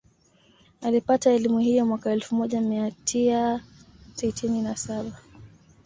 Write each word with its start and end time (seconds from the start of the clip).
Alipata 0.81 1.31
elimu 1.31 1.59
hiyo 1.59 1.85
mwaka 1.85 2.11
elfu 2.11 2.35
moja 2.35 2.61
mia 2.61 2.91
tiaa 2.91 3.59
sitini 4.13 4.61
na 4.61 4.75
saba 4.77 5.11